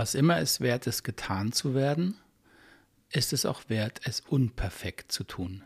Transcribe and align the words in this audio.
Was 0.00 0.14
immer 0.14 0.38
es 0.38 0.62
wert 0.62 0.86
ist, 0.86 1.02
getan 1.02 1.52
zu 1.52 1.74
werden, 1.74 2.14
ist 3.10 3.34
es 3.34 3.44
auch 3.44 3.68
wert, 3.68 4.00
es 4.04 4.20
unperfekt 4.20 5.12
zu 5.12 5.24
tun. 5.24 5.62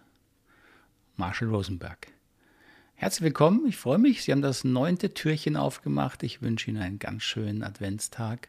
Marshall 1.15 1.51
Rosenberg. 1.51 2.09
Herzlich 2.97 3.23
willkommen, 3.23 3.65
ich 3.69 3.77
freue 3.77 3.99
mich, 3.99 4.25
Sie 4.25 4.33
haben 4.33 4.43
das 4.43 4.65
neunte 4.65 5.15
Türchen 5.15 5.57
aufgemacht. 5.57 6.25
Ich 6.25 6.43
wünsche 6.43 6.69
Ihnen 6.69 6.83
einen 6.83 6.99
ganz 6.99 7.22
schönen 7.22 7.62
Adventstag. 7.62 8.49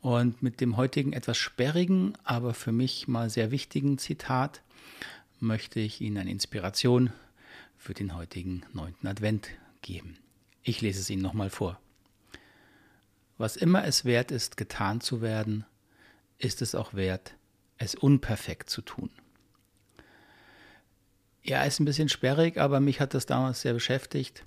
Und 0.00 0.44
mit 0.44 0.60
dem 0.60 0.76
heutigen 0.76 1.12
etwas 1.12 1.38
sperrigen, 1.38 2.16
aber 2.22 2.54
für 2.54 2.70
mich 2.70 3.08
mal 3.08 3.30
sehr 3.30 3.50
wichtigen 3.50 3.98
Zitat 3.98 4.62
möchte 5.40 5.80
ich 5.80 6.00
Ihnen 6.00 6.18
eine 6.18 6.30
Inspiration 6.30 7.12
für 7.76 7.94
den 7.94 8.14
heutigen 8.14 8.62
neunten 8.72 9.08
Advent 9.08 9.48
geben. 9.82 10.18
Ich 10.62 10.80
lese 10.82 11.00
es 11.00 11.10
Ihnen 11.10 11.22
nochmal 11.22 11.50
vor. 11.50 11.80
Was 13.38 13.56
immer 13.56 13.84
es 13.84 14.04
wert 14.04 14.32
ist, 14.32 14.56
getan 14.56 15.00
zu 15.00 15.22
werden, 15.22 15.64
ist 16.38 16.60
es 16.60 16.74
auch 16.74 16.94
wert, 16.94 17.34
es 17.78 17.94
unperfekt 17.94 18.68
zu 18.68 18.82
tun. 18.82 19.10
Ja, 21.42 21.62
ist 21.62 21.80
ein 21.80 21.84
bisschen 21.84 22.08
sperrig, 22.08 22.58
aber 22.58 22.80
mich 22.80 23.00
hat 23.00 23.14
das 23.14 23.26
damals 23.26 23.60
sehr 23.60 23.72
beschäftigt. 23.72 24.42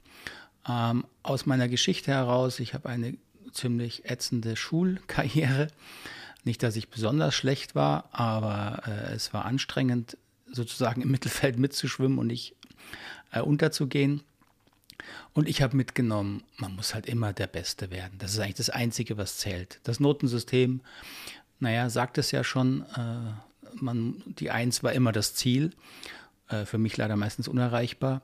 Ähm, 0.67 1.05
aus 1.23 1.45
meiner 1.45 1.69
Geschichte 1.69 2.11
heraus, 2.11 2.59
ich 2.59 2.73
habe 2.73 2.89
eine 2.89 3.17
ziemlich 3.53 4.05
ätzende 4.05 4.55
Schulkarriere. 4.55 5.67
Nicht, 6.43 6.61
dass 6.61 6.75
ich 6.75 6.89
besonders 6.89 7.33
schlecht 7.33 7.75
war, 7.75 8.09
aber 8.11 8.83
äh, 8.87 9.13
es 9.13 9.33
war 9.33 9.45
anstrengend, 9.45 10.17
sozusagen 10.51 11.01
im 11.01 11.11
Mittelfeld 11.11 11.57
mitzuschwimmen 11.57 12.17
und 12.17 12.27
nicht 12.27 12.55
äh, 13.31 13.41
unterzugehen. 13.41 14.21
Und 15.33 15.47
ich 15.47 15.61
habe 15.61 15.75
mitgenommen, 15.75 16.43
man 16.57 16.75
muss 16.75 16.93
halt 16.93 17.05
immer 17.05 17.33
der 17.33 17.47
Beste 17.47 17.91
werden. 17.91 18.17
Das 18.17 18.33
ist 18.33 18.39
eigentlich 18.39 18.55
das 18.55 18.69
Einzige, 18.69 19.17
was 19.17 19.37
zählt. 19.37 19.79
Das 19.83 19.99
Notensystem, 19.99 20.81
naja, 21.59 21.89
sagt 21.89 22.17
es 22.17 22.31
ja 22.31 22.43
schon, 22.43 22.85
äh, 22.95 23.33
man, 23.75 24.21
die 24.25 24.51
Eins 24.51 24.83
war 24.83 24.93
immer 24.93 25.11
das 25.11 25.35
Ziel. 25.35 25.71
Äh, 26.51 26.65
für 26.65 26.77
mich 26.77 26.97
leider 26.97 27.15
meistens 27.15 27.47
unerreichbar. 27.47 28.21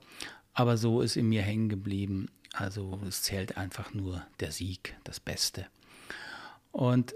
Aber 0.54 0.78
so 0.78 1.02
ist 1.02 1.16
in 1.16 1.30
mir 1.30 1.42
hängen 1.42 1.70
geblieben. 1.70 2.30
Also 2.54 3.00
es 3.08 3.24
zählt 3.24 3.58
einfach 3.58 3.94
nur 3.94 4.26
der 4.40 4.52
Sieg, 4.52 4.96
das 5.04 5.20
Beste. 5.20 5.68
Und 6.72 7.16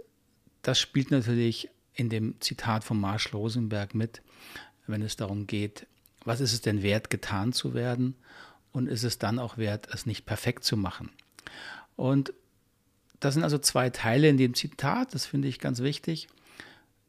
das 0.61 0.79
spielt 0.79 1.11
natürlich 1.11 1.69
in 1.93 2.09
dem 2.09 2.39
Zitat 2.39 2.83
von 2.83 2.99
Marshall 2.99 3.33
Rosenberg 3.33 3.95
mit, 3.95 4.21
wenn 4.87 5.01
es 5.01 5.15
darum 5.15 5.47
geht, 5.47 5.87
was 6.23 6.39
ist 6.39 6.53
es 6.53 6.61
denn 6.61 6.83
wert, 6.83 7.09
getan 7.09 7.51
zu 7.51 7.73
werden 7.73 8.15
und 8.71 8.87
ist 8.87 9.03
es 9.03 9.17
dann 9.17 9.39
auch 9.39 9.57
wert, 9.57 9.87
es 9.93 10.05
nicht 10.05 10.25
perfekt 10.25 10.63
zu 10.63 10.77
machen. 10.77 11.09
Und 11.95 12.33
das 13.19 13.35
sind 13.35 13.43
also 13.43 13.57
zwei 13.57 13.89
Teile 13.89 14.29
in 14.29 14.37
dem 14.37 14.53
Zitat, 14.53 15.13
das 15.13 15.25
finde 15.25 15.47
ich 15.47 15.59
ganz 15.59 15.79
wichtig. 15.79 16.27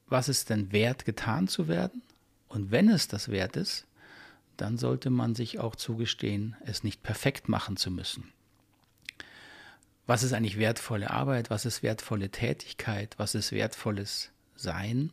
Was 0.06 0.28
ist 0.28 0.50
denn 0.50 0.72
wert, 0.72 1.04
getan 1.04 1.48
zu 1.48 1.68
werden? 1.68 2.02
Und 2.48 2.70
wenn 2.70 2.90
es 2.90 3.08
das 3.08 3.28
wert 3.28 3.56
ist, 3.56 3.86
dann 4.58 4.76
sollte 4.76 5.08
man 5.08 5.34
sich 5.34 5.58
auch 5.58 5.74
zugestehen, 5.74 6.54
es 6.66 6.84
nicht 6.84 7.02
perfekt 7.02 7.48
machen 7.48 7.76
zu 7.76 7.90
müssen. 7.90 8.30
Was 10.06 10.22
ist 10.22 10.34
eigentlich 10.34 10.58
wertvolle 10.58 11.10
Arbeit? 11.10 11.48
Was 11.48 11.64
ist 11.64 11.82
wertvolle 11.82 12.28
Tätigkeit? 12.28 13.14
Was 13.18 13.34
ist 13.34 13.52
wertvolles 13.52 14.30
Sein? 14.54 15.12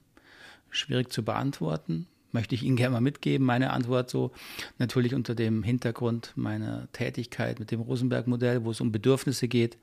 Schwierig 0.70 1.12
zu 1.12 1.24
beantworten 1.24 2.08
möchte 2.32 2.56
ich 2.56 2.64
Ihnen 2.64 2.76
gerne 2.76 2.94
mal 2.94 3.02
mitgeben. 3.02 3.46
Meine 3.46 3.72
Antwort 3.72 4.10
so 4.10 4.32
natürlich 4.78 5.16
unter 5.16 5.36
dem 5.36 5.64
Hintergrund 5.64 6.34
meiner 6.36 6.92
Tätigkeit 6.92 7.60
mit 7.60 7.72
dem 7.72 7.82
Rosenberg-Modell, 7.82 8.64
wo 8.64 8.72
es 8.72 8.82
um 8.82 8.92
Bedürfnisse 8.92 9.48
geht, 9.48 9.78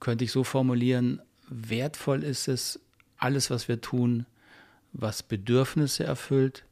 könnte 0.00 0.24
ich 0.24 0.32
so 0.32 0.44
formulieren, 0.44 1.20
wertvoll 1.48 2.22
ist 2.22 2.48
es, 2.48 2.80
alles, 3.16 3.50
was 3.50 3.68
wir 3.68 3.80
tun, 3.80 4.26
was 4.92 5.22
Bedürfnisse 5.22 6.04
erfüllt, 6.04 6.64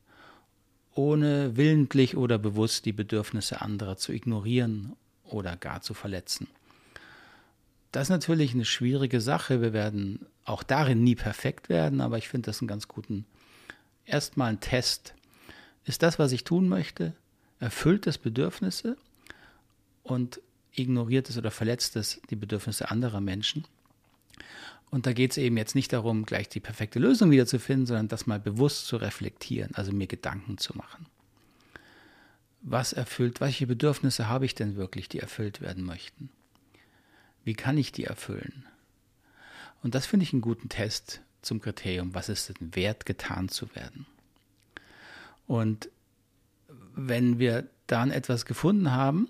ohne 0.94 1.56
willentlich 1.56 2.16
oder 2.16 2.38
bewusst 2.38 2.84
die 2.86 2.92
Bedürfnisse 2.92 3.60
anderer 3.60 3.96
zu 3.96 4.12
ignorieren 4.12 4.94
oder 5.24 5.56
gar 5.56 5.82
zu 5.82 5.92
verletzen. 5.92 6.46
Das 7.92 8.04
ist 8.04 8.10
natürlich 8.10 8.54
eine 8.54 8.64
schwierige 8.64 9.20
Sache. 9.20 9.60
Wir 9.60 9.72
werden 9.72 10.26
auch 10.44 10.62
darin 10.62 11.02
nie 11.02 11.14
perfekt 11.14 11.68
werden, 11.68 12.00
aber 12.00 12.18
ich 12.18 12.28
finde 12.28 12.46
das 12.46 12.60
einen 12.60 12.68
ganz 12.68 12.88
guten 12.88 13.26
erstmal 14.06 14.50
ein 14.50 14.60
Test. 14.60 15.14
Ist 15.84 16.02
das, 16.02 16.18
was 16.18 16.32
ich 16.32 16.44
tun 16.44 16.68
möchte, 16.68 17.12
erfüllt 17.60 18.06
es 18.06 18.18
Bedürfnisse 18.18 18.96
und 20.02 20.40
ignoriert 20.72 21.28
es 21.28 21.38
oder 21.38 21.50
verletzt 21.50 21.96
es 21.96 22.20
die 22.30 22.36
Bedürfnisse 22.36 22.90
anderer 22.90 23.20
Menschen? 23.20 23.66
Und 24.90 25.06
da 25.06 25.12
geht 25.12 25.32
es 25.32 25.36
eben 25.38 25.56
jetzt 25.56 25.74
nicht 25.74 25.92
darum, 25.92 26.24
gleich 26.24 26.48
die 26.48 26.60
perfekte 26.60 26.98
Lösung 26.98 27.30
wiederzufinden, 27.30 27.86
sondern 27.86 28.08
das 28.08 28.26
mal 28.26 28.38
bewusst 28.38 28.86
zu 28.86 28.96
reflektieren, 28.96 29.74
also 29.74 29.92
mir 29.92 30.06
Gedanken 30.06 30.58
zu 30.58 30.76
machen. 30.76 31.06
Was 32.62 32.92
erfüllt, 32.92 33.40
welche 33.40 33.66
Bedürfnisse 33.66 34.28
habe 34.28 34.44
ich 34.44 34.54
denn 34.54 34.76
wirklich, 34.76 35.08
die 35.08 35.20
erfüllt 35.20 35.60
werden 35.60 35.84
möchten? 35.84 36.30
Wie 37.44 37.54
kann 37.54 37.78
ich 37.78 37.92
die 37.92 38.04
erfüllen? 38.04 38.64
Und 39.82 39.94
das 39.94 40.06
finde 40.06 40.24
ich 40.24 40.32
einen 40.32 40.42
guten 40.42 40.68
Test 40.68 41.20
zum 41.46 41.60
Kriterium, 41.60 42.14
was 42.14 42.28
ist 42.28 42.48
denn 42.48 42.74
wert, 42.74 43.06
getan 43.06 43.48
zu 43.48 43.74
werden. 43.74 44.06
Und 45.46 45.88
wenn 46.94 47.38
wir 47.38 47.68
dann 47.86 48.10
etwas 48.10 48.46
gefunden 48.46 48.92
haben, 48.92 49.28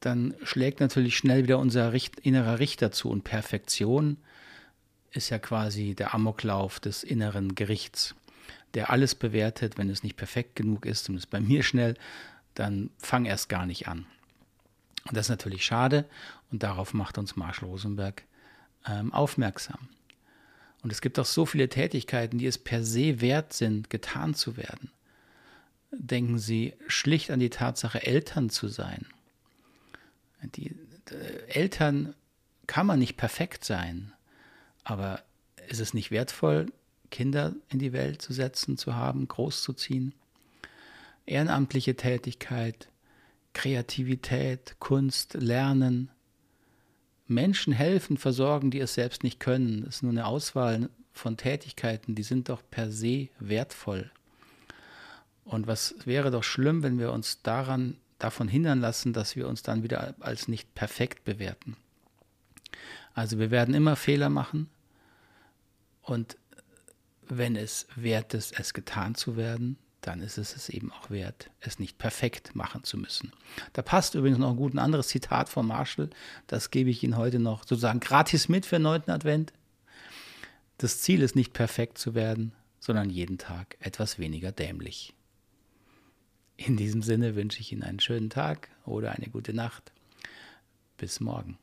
dann 0.00 0.34
schlägt 0.42 0.80
natürlich 0.80 1.16
schnell 1.16 1.42
wieder 1.42 1.58
unser 1.58 1.92
Richt 1.92 2.20
innerer 2.20 2.58
Richter 2.58 2.92
zu. 2.92 3.10
Und 3.10 3.24
Perfektion 3.24 4.16
ist 5.10 5.30
ja 5.30 5.38
quasi 5.38 5.94
der 5.94 6.14
Amoklauf 6.14 6.80
des 6.80 7.02
inneren 7.02 7.54
Gerichts, 7.54 8.14
der 8.74 8.90
alles 8.90 9.14
bewertet, 9.14 9.76
wenn 9.76 9.90
es 9.90 10.02
nicht 10.02 10.16
perfekt 10.16 10.56
genug 10.56 10.86
ist, 10.86 11.04
zumindest 11.04 11.30
bei 11.30 11.40
mir 11.40 11.62
schnell, 11.62 11.94
dann 12.54 12.90
fang 12.98 13.24
erst 13.24 13.48
gar 13.48 13.66
nicht 13.66 13.88
an. 13.88 14.06
Und 15.06 15.16
das 15.16 15.26
ist 15.26 15.30
natürlich 15.30 15.64
schade 15.64 16.04
und 16.50 16.62
darauf 16.62 16.94
macht 16.94 17.18
uns 17.18 17.36
Marshall 17.36 17.68
Rosenberg 17.68 18.24
ähm, 18.86 19.12
aufmerksam. 19.12 19.88
Und 20.82 20.92
es 20.92 21.00
gibt 21.00 21.18
auch 21.18 21.26
so 21.26 21.44
viele 21.46 21.68
Tätigkeiten, 21.68 22.38
die 22.38 22.46
es 22.46 22.58
per 22.58 22.84
se 22.84 23.20
wert 23.20 23.52
sind, 23.52 23.90
getan 23.90 24.34
zu 24.34 24.56
werden. 24.56 24.90
Denken 25.90 26.38
Sie 26.38 26.74
schlicht 26.86 27.30
an 27.30 27.40
die 27.40 27.50
Tatsache, 27.50 28.06
Eltern 28.06 28.50
zu 28.50 28.68
sein. 28.68 29.06
Die 30.42 30.76
äh, 31.10 31.48
Eltern 31.48 32.14
kann 32.66 32.86
man 32.86 32.98
nicht 32.98 33.16
perfekt 33.16 33.64
sein, 33.64 34.12
aber 34.84 35.22
ist 35.68 35.80
es 35.80 35.94
nicht 35.94 36.10
wertvoll, 36.10 36.66
Kinder 37.10 37.54
in 37.70 37.78
die 37.78 37.92
Welt 37.92 38.22
zu 38.22 38.32
setzen, 38.32 38.76
zu 38.76 38.94
haben, 38.94 39.26
großzuziehen? 39.26 40.14
Ehrenamtliche 41.26 41.96
Tätigkeit, 41.96 42.88
Kreativität, 43.54 44.76
Kunst, 44.78 45.34
Lernen, 45.34 46.10
Menschen 47.28 47.72
helfen, 47.72 48.16
versorgen, 48.16 48.70
die 48.70 48.80
es 48.80 48.94
selbst 48.94 49.22
nicht 49.22 49.38
können. 49.38 49.84
Das 49.84 49.96
ist 49.96 50.02
nur 50.02 50.12
eine 50.12 50.26
Auswahl 50.26 50.88
von 51.12 51.36
Tätigkeiten, 51.36 52.14
die 52.14 52.22
sind 52.22 52.48
doch 52.48 52.62
per 52.70 52.90
se 52.90 53.28
wertvoll. 53.38 54.10
Und 55.44 55.66
was 55.66 55.94
wäre 56.04 56.30
doch 56.30 56.44
schlimm, 56.44 56.82
wenn 56.82 56.98
wir 56.98 57.12
uns 57.12 57.42
daran 57.42 57.96
davon 58.18 58.48
hindern 58.48 58.80
lassen, 58.80 59.12
dass 59.12 59.36
wir 59.36 59.48
uns 59.48 59.62
dann 59.62 59.82
wieder 59.82 60.14
als 60.20 60.48
nicht 60.48 60.74
perfekt 60.74 61.24
bewerten. 61.24 61.76
Also 63.14 63.38
wir 63.38 63.50
werden 63.50 63.74
immer 63.74 63.96
Fehler 63.96 64.28
machen 64.28 64.68
und 66.02 66.36
wenn 67.28 67.56
es 67.56 67.86
wert 67.94 68.34
ist, 68.34 68.58
es 68.58 68.74
getan 68.74 69.14
zu 69.14 69.36
werden, 69.36 69.78
dann 70.00 70.20
ist 70.20 70.38
es 70.38 70.54
es 70.54 70.68
eben 70.68 70.92
auch 70.92 71.10
wert, 71.10 71.50
es 71.60 71.78
nicht 71.78 71.98
perfekt 71.98 72.54
machen 72.54 72.84
zu 72.84 72.96
müssen. 72.96 73.32
Da 73.72 73.82
passt 73.82 74.14
übrigens 74.14 74.38
noch 74.38 74.50
ein 74.50 74.56
gut 74.56 74.76
anderes 74.78 75.08
Zitat 75.08 75.48
von 75.48 75.66
Marshall, 75.66 76.10
das 76.46 76.70
gebe 76.70 76.90
ich 76.90 77.02
Ihnen 77.02 77.16
heute 77.16 77.38
noch 77.38 77.62
sozusagen 77.62 78.00
gratis 78.00 78.48
mit 78.48 78.66
für 78.66 78.76
den 78.76 78.82
9. 78.82 79.10
Advent. 79.10 79.52
Das 80.78 81.00
Ziel 81.00 81.22
ist 81.22 81.34
nicht 81.34 81.52
perfekt 81.52 81.98
zu 81.98 82.14
werden, 82.14 82.52
sondern 82.78 83.10
jeden 83.10 83.38
Tag 83.38 83.76
etwas 83.80 84.18
weniger 84.18 84.52
dämlich. 84.52 85.14
In 86.56 86.76
diesem 86.76 87.02
Sinne 87.02 87.36
wünsche 87.36 87.60
ich 87.60 87.72
Ihnen 87.72 87.82
einen 87.82 88.00
schönen 88.00 88.30
Tag 88.30 88.68
oder 88.84 89.12
eine 89.12 89.28
gute 89.28 89.52
Nacht. 89.52 89.92
Bis 90.96 91.20
morgen. 91.20 91.58